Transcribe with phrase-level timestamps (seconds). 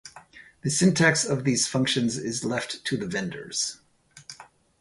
[0.61, 3.81] The syntax of these functions is left to the vendors.